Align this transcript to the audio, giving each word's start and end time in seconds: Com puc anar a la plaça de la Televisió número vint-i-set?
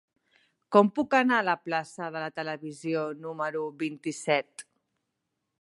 Com 0.75 0.87
puc 0.99 1.13
anar 1.17 1.37
a 1.41 1.45
la 1.49 1.55
plaça 1.67 2.09
de 2.17 2.25
la 2.25 2.31
Televisió 2.39 3.07
número 3.27 3.65
vint-i-set? 3.85 4.69